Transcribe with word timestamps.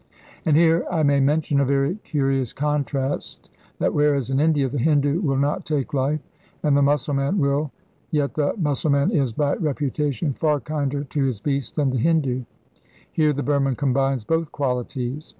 And 0.47 0.57
here 0.57 0.83
I 0.89 1.03
may 1.03 1.19
mention 1.19 1.59
a 1.59 1.63
very 1.63 1.93
curious 1.97 2.53
contrast, 2.53 3.51
that 3.77 3.93
whereas 3.93 4.31
in 4.31 4.39
India 4.39 4.67
the 4.67 4.79
Hindu 4.79 5.21
will 5.21 5.37
not 5.37 5.63
take 5.63 5.93
life 5.93 6.21
and 6.63 6.75
the 6.75 6.81
Mussulman 6.81 7.37
will, 7.37 7.71
yet 8.09 8.33
the 8.33 8.55
Mussulman 8.57 9.11
is 9.11 9.31
by 9.31 9.53
reputation 9.57 10.33
far 10.33 10.59
kinder 10.59 11.03
to 11.03 11.25
his 11.25 11.39
beasts 11.39 11.73
than 11.73 11.91
the 11.91 11.99
Hindu. 11.99 12.45
Here 13.11 13.31
the 13.31 13.43
Burman 13.43 13.75
combines 13.75 14.23
both 14.23 14.51
qualities. 14.51 15.29